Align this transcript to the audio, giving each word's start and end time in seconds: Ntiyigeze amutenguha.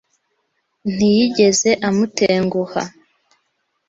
Ntiyigeze 0.93 1.69
amutenguha. 1.87 2.81